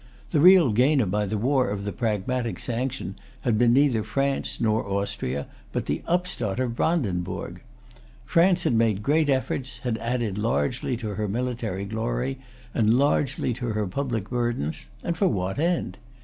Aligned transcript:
The 0.31 0.41
real 0.41 0.71
gainer 0.71 1.05
by 1.05 1.27
the 1.27 1.37
war 1.37 1.69
of 1.69 1.85
the 1.85 1.91
Pragmatic 1.91 2.57
Sanction 2.57 3.17
had 3.41 3.59
been 3.59 3.71
neither 3.71 4.01
France 4.01 4.59
nor 4.59 4.83
Austria, 4.83 5.45
but 5.71 5.85
the 5.85 6.01
upstart 6.07 6.59
of 6.59 6.75
Brandenburg. 6.75 7.61
France 8.25 8.63
had 8.63 8.73
made 8.73 9.03
great 9.03 9.29
efforts, 9.29 9.77
had 9.83 9.99
added 9.99 10.39
largely 10.39 10.97
to 10.97 11.09
her 11.09 11.27
military 11.27 11.85
glory, 11.85 12.39
and 12.73 12.95
largely 12.95 13.53
to 13.53 13.67
her 13.73 13.85
public 13.85 14.31
burdens; 14.31 14.87
and 15.03 15.15
for 15.17 15.27
what 15.27 15.59
end? 15.59 15.99